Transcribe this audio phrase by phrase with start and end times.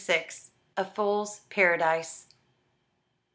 [0.77, 2.25] A Fool's Paradise.